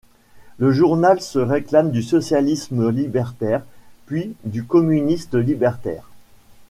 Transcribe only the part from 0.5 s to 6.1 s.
Le journal se réclame du socialisme libertaire puis du communisme libertaire.